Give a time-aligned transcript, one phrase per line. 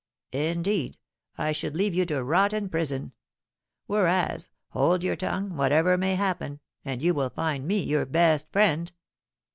[0.33, 0.97] Indeed,
[1.37, 3.11] I should leave you to rot in prison;
[3.85, 8.91] whereas, hold your tongue, whatever may happen, and you will find me your best friend.'